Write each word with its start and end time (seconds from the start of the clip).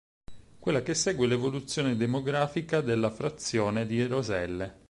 Quella 0.57 0.81
che 0.81 0.95
segue 0.95 1.27
è 1.27 1.29
l'evoluzione 1.29 1.95
demografica 1.95 2.81
della 2.81 3.11
frazione 3.11 3.85
di 3.85 4.03
Roselle. 4.07 4.79